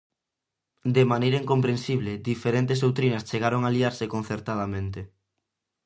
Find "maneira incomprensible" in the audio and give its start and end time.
1.11-2.11